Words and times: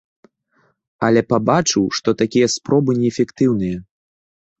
Але 1.07 1.21
пабачыў, 1.33 1.83
што 1.97 2.09
такія 2.21 2.47
спробы 2.55 2.91
неэфектыўныя. 3.01 3.77